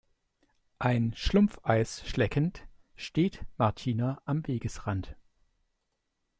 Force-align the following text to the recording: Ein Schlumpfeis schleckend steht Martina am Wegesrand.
Ein 0.79 1.13
Schlumpfeis 1.13 2.01
schleckend 2.07 2.67
steht 2.95 3.45
Martina 3.59 4.19
am 4.25 4.47
Wegesrand. 4.47 5.15